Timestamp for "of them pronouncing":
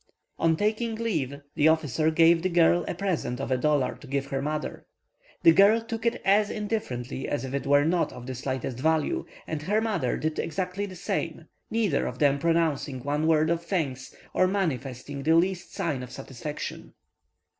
12.07-13.03